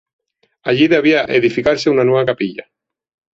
Allí 0.63 0.87
debía 0.87 1.25
edificarse 1.25 1.91
una 1.91 2.03
nueva 2.03 2.25
capilla. 2.25 2.65